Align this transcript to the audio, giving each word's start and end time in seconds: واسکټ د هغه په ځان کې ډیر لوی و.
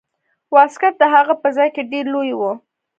واسکټ 0.55 0.93
د 1.01 1.03
هغه 1.15 1.33
په 1.41 1.47
ځان 1.55 1.69
کې 1.75 1.89
ډیر 1.91 2.05
لوی 2.13 2.31
و. 2.39 2.41